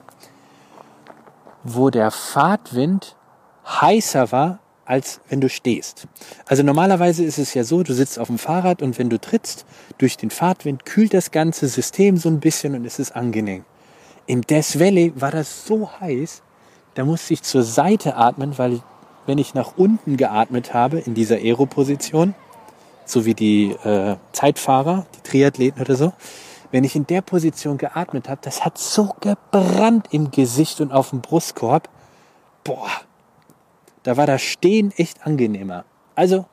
wo 1.63 1.89
der 1.89 2.11
Fahrtwind 2.11 3.15
heißer 3.65 4.31
war 4.31 4.59
als 4.87 5.19
wenn 5.29 5.41
du 5.41 5.49
stehst. 5.49 6.07
Also 6.47 6.63
normalerweise 6.63 7.23
ist 7.23 7.37
es 7.37 7.53
ja 7.53 7.63
so, 7.63 7.83
du 7.83 7.93
sitzt 7.93 8.17
auf 8.17 8.27
dem 8.27 8.37
Fahrrad 8.37 8.81
und 8.81 8.97
wenn 8.97 9.09
du 9.09 9.19
trittst, 9.19 9.65
durch 9.97 10.15
den 10.17 10.29
Fahrtwind 10.29 10.85
kühlt 10.85 11.13
das 11.13 11.31
ganze 11.31 11.67
System 11.67 12.17
so 12.17 12.29
ein 12.29 12.39
bisschen 12.39 12.73
und 12.73 12.85
es 12.85 12.97
ist 12.97 13.15
angenehm. 13.15 13.65
Im 14.25 14.41
Death 14.41 14.79
Valley 14.79 15.13
war 15.15 15.31
das 15.31 15.65
so 15.65 15.89
heiß, 15.99 16.41
da 16.95 17.05
musste 17.05 17.33
ich 17.33 17.43
zur 17.43 17.63
Seite 17.63 18.15
atmen, 18.15 18.57
weil 18.57 18.81
wenn 19.25 19.37
ich 19.37 19.53
nach 19.53 19.73
unten 19.77 20.17
geatmet 20.17 20.73
habe 20.73 20.99
in 20.99 21.13
dieser 21.13 21.35
Aeroposition, 21.35 22.33
so 23.05 23.25
wie 23.25 23.33
die 23.33 23.71
äh, 23.83 24.15
Zeitfahrer, 24.31 25.05
die 25.15 25.29
Triathleten 25.29 25.81
oder 25.81 25.95
so, 25.95 26.13
wenn 26.71 26.83
ich 26.83 26.95
in 26.95 27.07
der 27.07 27.21
Position 27.21 27.77
geatmet 27.77 28.29
habe, 28.29 28.39
das 28.43 28.65
hat 28.65 28.77
so 28.77 29.13
gebrannt 29.19 30.07
im 30.11 30.31
Gesicht 30.31 30.81
und 30.81 30.91
auf 30.91 31.11
dem 31.11 31.21
Brustkorb. 31.21 31.89
Boah, 32.63 32.89
da 34.07 34.15
war 34.15 34.25
das 34.25 34.41
Stehen 34.41 34.93
echt 34.95 35.27
angenehmer. 35.27 35.83
Also 36.15 36.45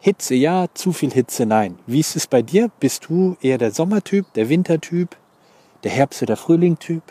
Hitze 0.00 0.34
ja, 0.34 0.66
zu 0.74 0.92
viel 0.92 1.10
Hitze 1.10 1.46
nein. 1.46 1.78
Wie 1.86 2.00
ist 2.00 2.14
es 2.14 2.26
bei 2.26 2.42
dir? 2.42 2.70
Bist 2.78 3.06
du 3.08 3.38
eher 3.40 3.56
der 3.56 3.70
Sommertyp, 3.70 4.30
der 4.34 4.50
Wintertyp, 4.50 5.16
der 5.82 5.92
Herbst- 5.92 6.22
oder 6.22 6.36
Frühlingtyp? 6.36 7.02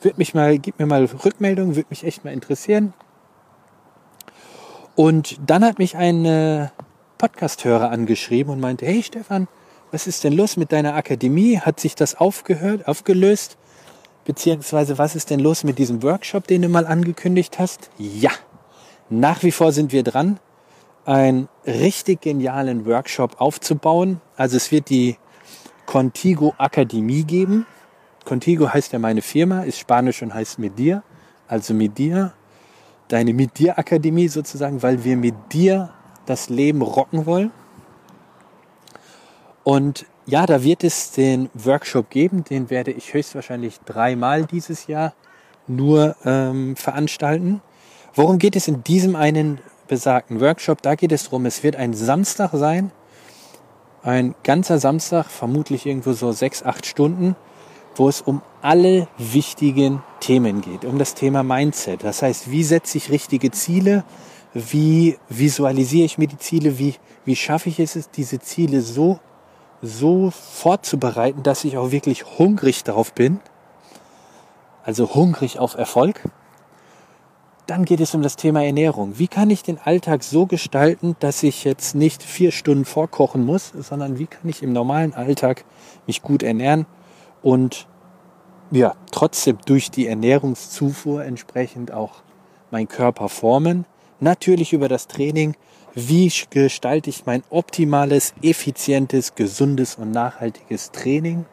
Würde 0.00 0.16
mich 0.16 0.32
mal, 0.32 0.58
gib 0.58 0.78
mir 0.78 0.86
mal 0.86 1.04
Rückmeldung, 1.04 1.76
würde 1.76 1.88
mich 1.90 2.02
echt 2.04 2.24
mal 2.24 2.32
interessieren. 2.32 2.94
Und 4.94 5.38
dann 5.44 5.66
hat 5.66 5.78
mich 5.78 5.98
ein 5.98 6.24
äh, 6.24 6.68
Podcast-Hörer 7.18 7.90
angeschrieben 7.90 8.54
und 8.54 8.60
meinte, 8.60 8.86
hey 8.86 9.02
Stefan, 9.02 9.48
was 9.90 10.06
ist 10.06 10.24
denn 10.24 10.32
los 10.32 10.56
mit 10.56 10.72
deiner 10.72 10.94
Akademie? 10.94 11.58
Hat 11.58 11.78
sich 11.78 11.94
das 11.94 12.14
aufgehört, 12.14 12.88
aufgelöst? 12.88 13.58
Beziehungsweise 14.24 14.96
was 14.96 15.14
ist 15.14 15.28
denn 15.28 15.40
los 15.40 15.62
mit 15.62 15.78
diesem 15.78 16.02
Workshop, 16.02 16.46
den 16.46 16.62
du 16.62 16.70
mal 16.70 16.86
angekündigt 16.86 17.58
hast? 17.58 17.90
Ja, 17.98 18.30
nach 19.20 19.42
wie 19.42 19.52
vor 19.52 19.72
sind 19.72 19.92
wir 19.92 20.02
dran, 20.02 20.38
einen 21.04 21.48
richtig 21.66 22.22
genialen 22.22 22.86
Workshop 22.86 23.40
aufzubauen. 23.40 24.20
Also 24.36 24.56
es 24.56 24.70
wird 24.70 24.88
die 24.88 25.16
Contigo 25.86 26.54
Akademie 26.58 27.24
geben. 27.24 27.66
Contigo 28.24 28.72
heißt 28.72 28.92
ja 28.92 28.98
meine 28.98 29.20
Firma, 29.20 29.62
ist 29.62 29.78
Spanisch 29.78 30.22
und 30.22 30.32
heißt 30.32 30.58
mit 30.58 30.78
dir. 30.78 31.02
Also 31.48 31.74
mit 31.74 31.98
dir, 31.98 32.32
deine 33.08 33.34
mit 33.34 33.58
dir 33.58 33.78
Akademie 33.78 34.28
sozusagen, 34.28 34.82
weil 34.82 35.04
wir 35.04 35.16
mit 35.16 35.34
dir 35.52 35.90
das 36.24 36.48
Leben 36.48 36.80
rocken 36.82 37.26
wollen. 37.26 37.50
Und 39.64 40.06
ja, 40.24 40.46
da 40.46 40.62
wird 40.62 40.84
es 40.84 41.10
den 41.12 41.50
Workshop 41.52 42.08
geben, 42.10 42.44
den 42.44 42.70
werde 42.70 42.92
ich 42.92 43.12
höchstwahrscheinlich 43.12 43.80
dreimal 43.80 44.46
dieses 44.46 44.86
Jahr 44.86 45.14
nur 45.66 46.16
ähm, 46.24 46.76
veranstalten. 46.76 47.60
Worum 48.14 48.38
geht 48.38 48.56
es 48.56 48.68
in 48.68 48.84
diesem 48.84 49.16
einen 49.16 49.58
besagten 49.88 50.40
Workshop? 50.40 50.82
Da 50.82 50.96
geht 50.96 51.12
es 51.12 51.24
darum, 51.24 51.46
es 51.46 51.62
wird 51.62 51.76
ein 51.76 51.94
Samstag 51.94 52.50
sein, 52.52 52.92
ein 54.02 54.34
ganzer 54.42 54.78
Samstag, 54.78 55.30
vermutlich 55.30 55.86
irgendwo 55.86 56.12
so 56.12 56.30
sechs, 56.32 56.62
acht 56.62 56.84
Stunden, 56.84 57.36
wo 57.94 58.10
es 58.10 58.20
um 58.20 58.42
alle 58.60 59.08
wichtigen 59.16 60.02
Themen 60.20 60.60
geht, 60.60 60.84
um 60.84 60.98
das 60.98 61.14
Thema 61.14 61.42
Mindset. 61.42 62.04
Das 62.04 62.20
heißt, 62.20 62.50
wie 62.50 62.64
setze 62.64 62.98
ich 62.98 63.10
richtige 63.10 63.50
Ziele? 63.50 64.04
Wie 64.52 65.16
visualisiere 65.30 66.04
ich 66.04 66.18
mir 66.18 66.28
die 66.28 66.38
Ziele? 66.38 66.78
Wie, 66.78 66.96
wie 67.24 67.36
schaffe 67.36 67.70
ich 67.70 67.80
es, 67.80 68.10
diese 68.10 68.40
Ziele 68.40 68.82
so, 68.82 69.20
so 69.80 70.30
vorzubereiten, 70.30 71.42
dass 71.42 71.64
ich 71.64 71.78
auch 71.78 71.92
wirklich 71.92 72.26
hungrig 72.38 72.84
darauf 72.84 73.14
bin? 73.14 73.40
Also 74.84 75.14
hungrig 75.14 75.58
auf 75.58 75.76
Erfolg. 75.76 76.20
Dann 77.72 77.86
geht 77.86 78.00
es 78.00 78.14
um 78.14 78.20
das 78.20 78.36
Thema 78.36 78.62
Ernährung. 78.62 79.18
Wie 79.18 79.28
kann 79.28 79.48
ich 79.48 79.62
den 79.62 79.78
Alltag 79.78 80.22
so 80.24 80.44
gestalten, 80.44 81.16
dass 81.20 81.42
ich 81.42 81.64
jetzt 81.64 81.94
nicht 81.94 82.22
vier 82.22 82.52
Stunden 82.52 82.84
vorkochen 82.84 83.46
muss, 83.46 83.72
sondern 83.74 84.18
wie 84.18 84.26
kann 84.26 84.46
ich 84.46 84.62
im 84.62 84.74
normalen 84.74 85.14
Alltag 85.14 85.64
mich 86.06 86.20
gut 86.20 86.42
ernähren 86.42 86.84
und 87.40 87.86
ja, 88.72 88.94
trotzdem 89.10 89.56
durch 89.64 89.90
die 89.90 90.06
Ernährungszufuhr 90.06 91.24
entsprechend 91.24 91.92
auch 91.92 92.16
meinen 92.70 92.88
Körper 92.88 93.30
formen. 93.30 93.86
Natürlich 94.20 94.74
über 94.74 94.90
das 94.90 95.06
Training. 95.06 95.56
Wie 95.94 96.30
gestalte 96.50 97.08
ich 97.08 97.24
mein 97.24 97.42
optimales, 97.48 98.34
effizientes, 98.42 99.34
gesundes 99.34 99.94
und 99.94 100.10
nachhaltiges 100.10 100.90
Training? 100.90 101.46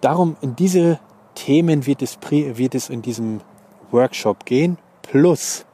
Darum 0.00 0.36
in 0.42 0.54
diese 0.54 1.00
Themen 1.34 1.86
wird 1.86 2.02
es, 2.02 2.18
wird 2.30 2.76
es 2.76 2.88
in 2.88 3.02
diesem 3.02 3.40
Workshop 3.90 4.44
gehen. 4.44 4.78
Plus 5.02 5.64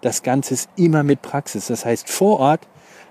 das 0.00 0.22
Ganze 0.22 0.54
ist 0.54 0.70
immer 0.76 1.02
mit 1.02 1.22
Praxis. 1.22 1.66
Das 1.66 1.84
heißt, 1.84 2.08
vor 2.08 2.40
Ort 2.40 2.66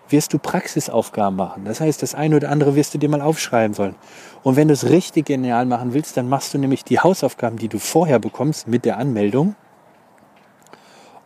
wirst 0.10 0.34
du 0.34 0.40
Praxisaufgaben 0.40 1.36
machen. 1.36 1.66
Das 1.66 1.82
heißt, 1.82 2.02
das 2.02 2.16
eine 2.16 2.38
oder 2.38 2.50
andere 2.50 2.76
wirst 2.76 2.94
du 2.94 2.98
dir 2.98 3.10
mal 3.10 3.22
aufschreiben 3.22 3.74
sollen. 3.74 3.96
Und 4.44 4.56
wenn 4.56 4.70
du 4.70 4.74
es 4.74 4.86
richtig 4.90 5.26
genial 5.26 5.66
machen 5.66 5.94
willst, 5.94 6.16
dann 6.16 6.30
machst 6.30 6.54
du 6.54 6.58
nämlich 6.58 6.84
die 6.86 7.00
Hausaufgaben, 7.00 7.58
die 7.58 7.68
du 7.68 7.80
vorher 7.80 8.20
bekommst 8.20 8.68
mit 8.68 8.86
der 8.86 8.98
Anmeldung. 8.98 9.56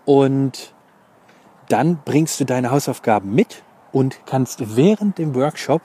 Und 0.05 0.73
dann 1.69 1.99
bringst 2.03 2.39
du 2.39 2.45
deine 2.45 2.71
Hausaufgaben 2.71 3.33
mit 3.33 3.63
und 3.91 4.25
kannst 4.25 4.75
während 4.75 5.17
dem 5.19 5.35
Workshop 5.35 5.81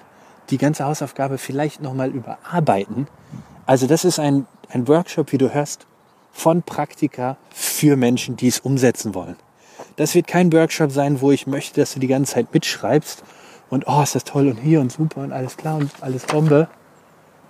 die 0.51 0.59
ganze 0.59 0.85
Hausaufgabe 0.85 1.39
vielleicht 1.39 1.83
nochmal 1.83 2.11
überarbeiten. 2.11 3.09
Also 3.67 3.87
das 3.87 4.05
ist 4.05 4.19
ein, 4.19 4.47
ein 4.71 4.89
Workshop, 4.89 5.33
wie 5.33 5.39
du 5.39 5.53
hörst, 5.53 5.87
von 6.37 6.63
Praktika 6.63 7.39
für 7.51 7.97
Menschen, 7.97 8.37
die 8.37 8.49
es 8.49 8.61
umsetzen 8.61 9.15
wollen. 9.15 9.37
Das 9.97 10.15
wird 10.15 10.27
kein 10.27 10.53
Workshop 10.53 10.93
sein, 10.93 11.21
wo 11.23 11.33
ich 11.33 11.47
möchte, 11.47 11.81
dass 11.81 11.95
du 11.95 12.01
die 12.01 12.07
ganze 12.07 12.35
Zeit 12.35 12.53
mitschreibst 12.53 13.25
und 13.71 13.89
oh, 13.89 14.03
ist 14.03 14.15
das 14.15 14.25
toll 14.25 14.49
und 14.49 14.59
hier 14.59 14.81
und 14.81 14.93
super 14.93 15.23
und 15.23 15.33
alles 15.33 15.57
klar 15.57 15.77
und 15.77 15.91
alles 16.03 16.25
Bombe, 16.27 16.69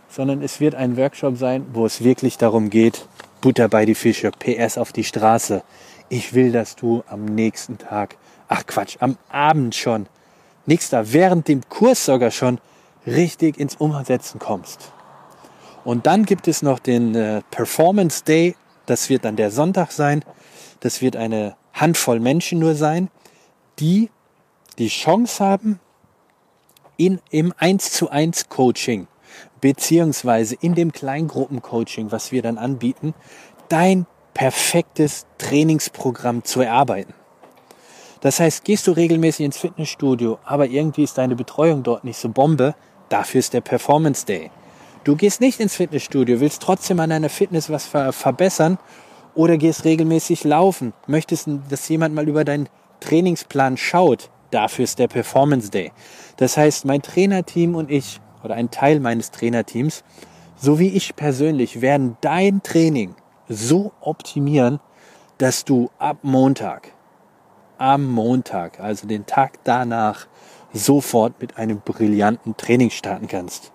sondern 0.08 0.40
es 0.40 0.60
wird 0.60 0.76
ein 0.76 0.96
Workshop 0.96 1.36
sein, 1.36 1.66
wo 1.72 1.84
es 1.84 2.04
wirklich 2.04 2.38
darum 2.38 2.70
geht, 2.70 3.06
Butter 3.40 3.68
bei 3.68 3.84
die 3.84 3.96
Fische, 3.96 4.30
PS 4.30 4.78
auf 4.78 4.92
die 4.92 5.04
Straße. 5.04 5.62
Ich 6.08 6.32
will, 6.32 6.52
dass 6.52 6.76
du 6.76 7.02
am 7.08 7.24
nächsten 7.24 7.78
Tag, 7.78 8.16
ach 8.48 8.64
Quatsch, 8.66 8.96
am 9.00 9.18
Abend 9.28 9.74
schon, 9.74 10.06
nächster, 10.64 11.12
während 11.12 11.48
dem 11.48 11.68
Kurs 11.68 12.04
sogar 12.04 12.30
schon 12.30 12.60
richtig 13.04 13.58
ins 13.58 13.74
Umsetzen 13.74 14.38
kommst. 14.38 14.92
Und 15.84 16.06
dann 16.06 16.24
gibt 16.24 16.48
es 16.48 16.62
noch 16.62 16.78
den 16.78 17.14
äh, 17.14 17.42
Performance 17.50 18.24
Day. 18.24 18.56
Das 18.86 19.10
wird 19.10 19.24
dann 19.24 19.36
der 19.36 19.50
Sonntag 19.50 19.92
sein. 19.92 20.24
Das 20.80 21.02
wird 21.02 21.16
eine 21.16 21.56
Handvoll 21.72 22.20
Menschen 22.20 22.58
nur 22.58 22.74
sein, 22.74 23.10
die 23.78 24.10
die 24.78 24.88
Chance 24.88 25.44
haben, 25.44 25.80
in, 26.96 27.20
im 27.30 27.52
1 27.58 27.92
zu 27.92 28.08
1 28.10 28.48
Coaching 28.48 29.06
beziehungsweise 29.60 30.56
in 30.60 30.74
dem 30.74 30.92
Kleingruppencoaching, 30.92 32.12
was 32.12 32.32
wir 32.32 32.42
dann 32.42 32.58
anbieten, 32.58 33.14
dein 33.68 34.06
perfektes 34.34 35.26
Trainingsprogramm 35.38 36.44
zu 36.44 36.60
erarbeiten. 36.60 37.14
Das 38.20 38.40
heißt, 38.40 38.64
gehst 38.64 38.86
du 38.86 38.92
regelmäßig 38.92 39.46
ins 39.46 39.58
Fitnessstudio, 39.58 40.38
aber 40.44 40.66
irgendwie 40.66 41.04
ist 41.04 41.18
deine 41.18 41.36
Betreuung 41.36 41.82
dort 41.82 42.04
nicht 42.04 42.18
so 42.18 42.28
Bombe, 42.28 42.74
dafür 43.08 43.38
ist 43.38 43.54
der 43.54 43.60
Performance 43.60 44.26
Day. 44.26 44.50
Du 45.06 45.14
gehst 45.14 45.40
nicht 45.40 45.60
ins 45.60 45.76
Fitnessstudio, 45.76 46.40
willst 46.40 46.60
trotzdem 46.60 46.98
an 46.98 47.10
deiner 47.10 47.28
Fitness 47.28 47.70
was 47.70 47.86
ver 47.86 48.12
verbessern 48.12 48.76
oder 49.36 49.56
gehst 49.56 49.84
regelmäßig 49.84 50.42
laufen, 50.42 50.94
möchtest, 51.06 51.48
dass 51.70 51.88
jemand 51.88 52.12
mal 52.16 52.26
über 52.26 52.44
deinen 52.44 52.68
Trainingsplan 52.98 53.76
schaut, 53.76 54.30
dafür 54.50 54.82
ist 54.82 54.98
der 54.98 55.06
Performance 55.06 55.70
Day. 55.70 55.92
Das 56.38 56.56
heißt, 56.56 56.86
mein 56.86 57.02
Trainerteam 57.02 57.76
und 57.76 57.88
ich 57.88 58.20
oder 58.42 58.56
ein 58.56 58.72
Teil 58.72 58.98
meines 58.98 59.30
Trainerteams, 59.30 60.02
so 60.56 60.80
wie 60.80 60.88
ich 60.88 61.14
persönlich, 61.14 61.80
werden 61.80 62.16
dein 62.20 62.64
Training 62.64 63.14
so 63.48 63.92
optimieren, 64.00 64.80
dass 65.38 65.64
du 65.64 65.88
ab 66.00 66.18
Montag, 66.22 66.90
am 67.78 68.10
Montag, 68.10 68.80
also 68.80 69.06
den 69.06 69.24
Tag 69.24 69.60
danach, 69.62 70.26
sofort 70.72 71.40
mit 71.40 71.58
einem 71.58 71.78
brillanten 71.78 72.56
Training 72.56 72.90
starten 72.90 73.28
kannst. 73.28 73.70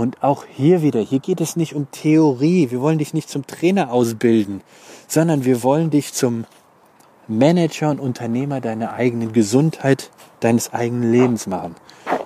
Und 0.00 0.22
auch 0.22 0.46
hier 0.50 0.80
wieder, 0.80 1.00
hier 1.00 1.18
geht 1.18 1.42
es 1.42 1.56
nicht 1.56 1.74
um 1.74 1.90
Theorie. 1.90 2.70
Wir 2.70 2.80
wollen 2.80 2.96
dich 2.96 3.12
nicht 3.12 3.28
zum 3.28 3.46
Trainer 3.46 3.92
ausbilden, 3.92 4.62
sondern 5.06 5.44
wir 5.44 5.62
wollen 5.62 5.90
dich 5.90 6.14
zum 6.14 6.46
Manager 7.28 7.90
und 7.90 8.00
Unternehmer 8.00 8.62
deiner 8.62 8.94
eigenen 8.94 9.34
Gesundheit, 9.34 10.10
deines 10.40 10.72
eigenen 10.72 11.12
Lebens 11.12 11.46
machen. 11.46 11.74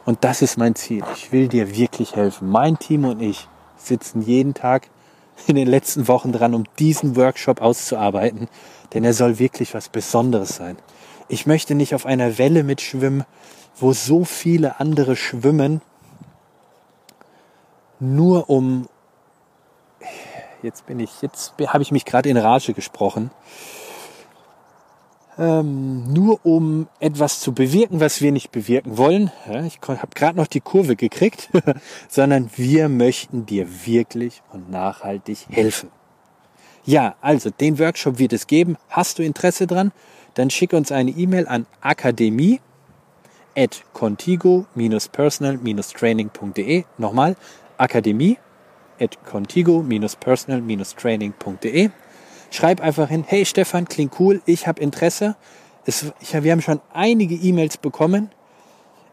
Und 0.05 0.23
das 0.23 0.41
ist 0.41 0.57
mein 0.57 0.77
Ziel. 0.77 1.03
Ich 1.17 1.33
will 1.33 1.49
dir 1.49 1.77
wirklich 1.77 2.15
helfen. 2.15 2.49
Mein 2.49 2.79
Team 2.79 3.07
und 3.07 3.21
ich 3.21 3.49
sitzen 3.77 4.23
jeden 4.23 4.55
Tag 4.55 4.89
in 5.49 5.57
den 5.57 5.67
letzten 5.67 6.07
Wochen 6.07 6.31
dran, 6.31 6.55
um 6.55 6.63
diesen 6.79 7.17
Workshop 7.17 7.61
auszuarbeiten, 7.61 8.47
denn 8.93 9.03
er 9.03 9.15
soll 9.15 9.41
wirklich 9.41 9.75
was 9.75 9.89
Besonderes 9.89 10.55
sein. 10.55 10.77
Ich 11.27 11.45
möchte 11.45 11.75
nicht 11.75 11.97
auf 11.97 12.07
einer 12.07 12.39
Welle 12.39 12.63
mitschwimmen, 12.63 13.25
wo 13.77 13.93
so 13.93 14.25
viele 14.25 14.79
andere 14.79 15.17
schwimmen 15.17 15.81
nur 18.05 18.51
um, 18.51 18.89
jetzt 20.63 20.87
bin 20.87 21.01
ich, 21.01 21.23
jetzt 21.23 21.55
habe 21.67 21.83
ich 21.83 21.93
mich 21.93 22.05
gerade 22.05 22.29
in 22.29 22.37
Rage 22.37 22.75
gesprochen, 22.75 23.31
ähm, 25.37 26.13
nur 26.13 26.39
um 26.45 26.89
etwas 27.01 27.41
zu 27.41 27.53
bewirken, 27.53 28.01
was 28.01 28.21
wir 28.21 28.31
nicht 28.31 28.53
bewirken 28.53 28.99
wollen. 28.99 29.33
Ja, 29.49 29.65
ich 29.65 29.81
habe 29.83 30.15
gerade 30.15 30.37
noch 30.37 30.47
die 30.47 30.61
Kurve 30.61 30.97
gekriegt, 30.97 31.49
sondern 32.09 32.51
wir 32.57 32.89
möchten 32.89 33.47
dir 33.47 33.87
wirklich 33.87 34.43
und 34.53 34.71
nachhaltig 34.71 35.47
helfen. 35.51 35.91
Ja, 36.85 37.17
also 37.21 37.51
den 37.51 37.79
Workshop 37.79 38.19
wird 38.19 38.33
es 38.33 38.47
geben. 38.47 38.77
Hast 38.91 39.19
du 39.19 39.25
Interesse 39.25 39.67
dran? 39.67 39.93
Dann 40.35 40.51
schick 40.51 40.73
uns 40.73 40.93
eine 40.93 41.11
E-Mail 41.11 41.49
an 41.49 41.67
akademie 41.81 42.61
at 43.57 43.83
contigo-personal-training.de. 43.93 46.85
Nochmal, 46.99 47.37
akademie 47.79 48.39
at 49.01 49.25
contigo-personal-training.de. 49.25 51.91
Schreib 52.51 52.81
einfach 52.81 53.09
hin, 53.09 53.25
hey 53.27 53.45
Stefan, 53.45 53.89
klingt 53.89 54.21
cool, 54.21 54.41
ich 54.47 54.69
habe 54.69 54.81
Interesse. 54.81 55.35
Es, 55.87 56.07
ich, 56.21 56.43
wir 56.43 56.53
haben 56.53 56.63
schon 56.63 56.81
einige 56.93 57.35
E-Mails 57.35 57.77
bekommen. 57.77 58.31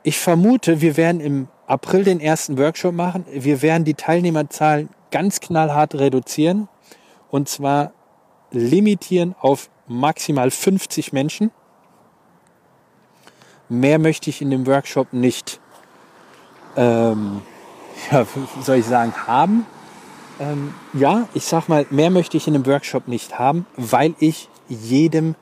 Ich 0.04 0.20
vermute, 0.20 0.82
wir 0.82 0.98
werden 0.98 1.22
im 1.22 1.48
April 1.68 2.04
den 2.04 2.20
ersten 2.20 2.58
Workshop 2.58 2.94
machen. 2.94 3.26
Wir 3.32 3.62
werden 3.62 3.86
die 3.86 3.94
Teilnehmerzahlen 3.94 4.90
ganz 5.10 5.40
knallhart 5.40 5.96
reduzieren. 5.96 6.68
Und 7.30 7.48
zwar 7.50 7.94
limitieren 8.52 9.36
auf 9.40 9.70
maximal 9.88 10.52
50 10.52 11.14
Menschen. 11.14 11.52
Mehr 13.70 14.00
möchte 14.00 14.30
ich 14.30 14.42
in 14.42 14.50
dem 14.50 14.68
Workshop 14.68 15.14
nicht 15.14 15.62
ähm, 16.76 17.42
ja, 18.12 18.26
soll 18.62 18.78
ich 18.78 18.86
sagen, 18.86 19.14
haben. 19.28 19.66
Ähm, 20.40 20.74
ja, 20.94 21.28
ich 21.34 21.46
sag 21.46 21.68
mal, 21.68 21.86
mehr 21.90 22.10
möchte 22.10 22.38
ich 22.38 22.48
in 22.48 22.56
einem 22.56 22.66
Workshop 22.66 23.08
nicht 23.08 23.38
haben, 23.38 23.66
weil 23.76 24.16
ich 24.20 24.50
jedem 24.68 25.36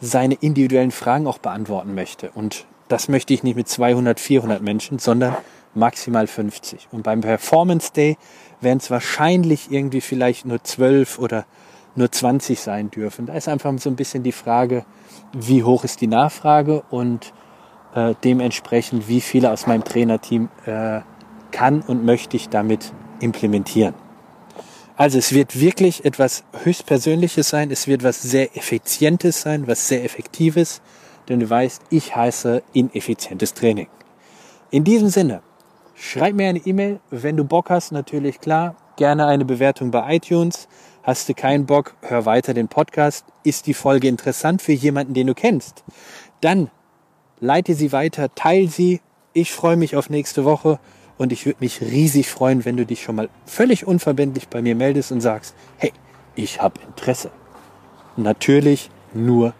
seine 0.00 0.34
individuellen 0.34 0.90
Fragen 0.90 1.26
auch 1.26 1.38
beantworten 1.38 1.94
möchte. 1.94 2.30
Und 2.30 2.66
das 2.88 3.08
möchte 3.08 3.34
ich 3.34 3.42
nicht 3.42 3.56
mit 3.56 3.68
200, 3.68 4.20
400 4.20 4.62
Menschen, 4.62 4.98
sondern 4.98 5.36
maximal 5.74 6.26
50. 6.26 6.88
Und 6.92 7.02
beim 7.02 7.20
Performance 7.20 7.92
Day 7.92 8.16
werden 8.60 8.78
es 8.78 8.90
wahrscheinlich 8.90 9.70
irgendwie 9.70 10.00
vielleicht 10.00 10.44
nur 10.44 10.62
12 10.62 11.18
oder 11.18 11.46
nur 11.94 12.10
20 12.10 12.60
sein 12.60 12.90
dürfen. 12.90 13.26
Da 13.26 13.34
ist 13.34 13.48
einfach 13.48 13.72
so 13.78 13.90
ein 13.90 13.96
bisschen 13.96 14.22
die 14.22 14.32
Frage, 14.32 14.84
wie 15.32 15.64
hoch 15.64 15.84
ist 15.84 16.00
die 16.00 16.06
Nachfrage 16.06 16.82
und 16.90 17.32
äh, 17.94 18.14
dementsprechend, 18.24 19.08
wie 19.08 19.20
viele 19.20 19.50
aus 19.50 19.66
meinem 19.66 19.84
Trainerteam 19.84 20.48
äh, 20.64 21.00
kann 21.50 21.80
und 21.82 22.04
möchte 22.04 22.36
ich 22.36 22.48
damit 22.48 22.92
implementieren. 23.20 23.94
Also 24.96 25.18
es 25.18 25.32
wird 25.32 25.60
wirklich 25.60 26.04
etwas 26.04 26.44
höchstpersönliches 26.64 27.48
sein, 27.48 27.70
es 27.70 27.86
wird 27.86 28.02
was 28.02 28.20
sehr 28.22 28.56
effizientes 28.56 29.42
sein, 29.42 29.66
was 29.66 29.88
sehr 29.88 30.04
effektives, 30.04 30.80
denn 31.28 31.40
du 31.40 31.48
weißt, 31.48 31.82
ich 31.90 32.16
heiße 32.16 32.62
ineffizientes 32.72 33.54
Training. 33.54 33.86
In 34.70 34.84
diesem 34.84 35.08
Sinne, 35.08 35.42
Schreib 36.00 36.36
mir 36.36 36.48
eine 36.48 36.60
E-Mail, 36.60 37.00
wenn 37.10 37.36
du 37.36 37.42
Bock 37.42 37.70
hast, 37.70 37.90
natürlich 37.90 38.40
klar. 38.40 38.76
Gerne 38.96 39.26
eine 39.26 39.44
Bewertung 39.44 39.90
bei 39.90 40.14
iTunes. 40.14 40.68
Hast 41.02 41.28
du 41.28 41.34
keinen 41.34 41.66
Bock, 41.66 41.96
hör 42.02 42.24
weiter 42.24 42.54
den 42.54 42.68
Podcast. 42.68 43.24
Ist 43.42 43.66
die 43.66 43.74
Folge 43.74 44.06
interessant 44.06 44.62
für 44.62 44.72
jemanden, 44.72 45.12
den 45.12 45.26
du 45.26 45.34
kennst? 45.34 45.82
Dann 46.40 46.70
leite 47.40 47.74
sie 47.74 47.90
weiter, 47.90 48.32
teile 48.36 48.68
sie. 48.68 49.00
Ich 49.32 49.50
freue 49.50 49.76
mich 49.76 49.96
auf 49.96 50.08
nächste 50.08 50.44
Woche 50.44 50.78
und 51.18 51.32
ich 51.32 51.44
würde 51.44 51.58
mich 51.60 51.80
riesig 51.80 52.30
freuen, 52.30 52.64
wenn 52.64 52.76
du 52.76 52.86
dich 52.86 53.02
schon 53.02 53.16
mal 53.16 53.28
völlig 53.44 53.86
unverbindlich 53.86 54.48
bei 54.48 54.62
mir 54.62 54.76
meldest 54.76 55.12
und 55.12 55.20
sagst, 55.20 55.54
hey, 55.76 55.92
ich 56.36 56.62
habe 56.62 56.80
Interesse. 56.86 57.30
Natürlich 58.16 58.90
nur, 59.12 59.52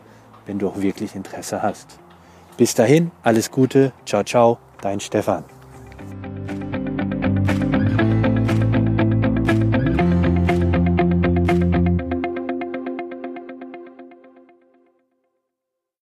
wenn 0.46 0.58
du 0.58 0.68
auch 0.68 0.80
wirklich 0.80 1.14
Interesse 1.14 1.62
hast. 1.62 1.98
Bis 2.56 2.74
dahin, 2.74 3.10
alles 3.22 3.50
Gute, 3.50 3.92
ciao, 4.06 4.22
ciao, 4.22 4.58
dein 4.80 5.00
Stefan. 5.00 5.44